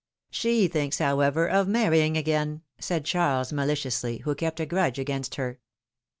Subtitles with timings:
[0.41, 5.59] "She thinks, however, of marrying again," said Charles, maliciously, who kept a grudge against her.